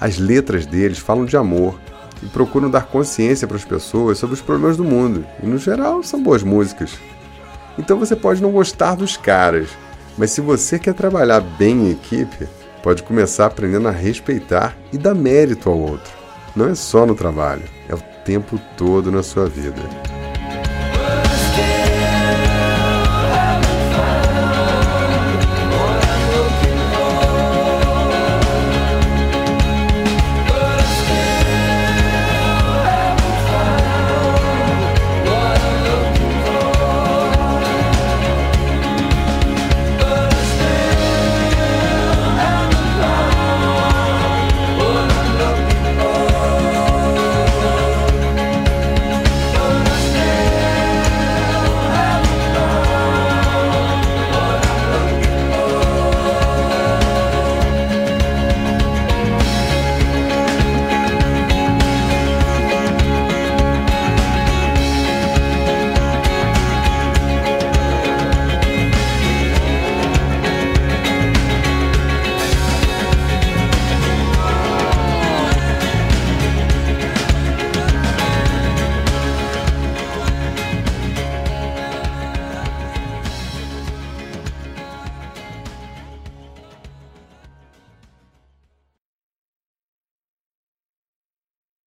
As 0.03 0.17
letras 0.17 0.65
deles 0.65 0.97
falam 0.97 1.23
de 1.23 1.37
amor 1.37 1.79
e 2.21 2.25
procuram 2.25 2.69
dar 2.69 2.87
consciência 2.87 3.47
para 3.47 3.55
as 3.55 3.63
pessoas 3.63 4.17
sobre 4.17 4.33
os 4.33 4.41
problemas 4.41 4.75
do 4.75 4.83
mundo, 4.83 5.25
e 5.41 5.45
no 5.45 5.57
geral 5.57 6.03
são 6.03 6.21
boas 6.21 6.43
músicas. 6.43 6.91
Então 7.79 7.97
você 7.97 8.13
pode 8.13 8.41
não 8.41 8.51
gostar 8.51 8.95
dos 8.95 9.15
caras, 9.15 9.69
mas 10.17 10.31
se 10.31 10.41
você 10.41 10.77
quer 10.77 10.93
trabalhar 10.93 11.39
bem 11.39 11.85
em 11.85 11.91
equipe, 11.91 12.49
pode 12.83 13.01
começar 13.01 13.45
aprendendo 13.45 13.87
a 13.87 13.91
respeitar 13.91 14.75
e 14.91 14.97
dar 14.97 15.15
mérito 15.15 15.69
ao 15.69 15.79
outro. 15.79 16.11
Não 16.53 16.67
é 16.67 16.75
só 16.75 17.05
no 17.05 17.15
trabalho, 17.15 17.63
é 17.87 17.95
o 17.95 18.03
tempo 18.25 18.59
todo 18.75 19.09
na 19.09 19.23
sua 19.23 19.45
vida. 19.45 19.81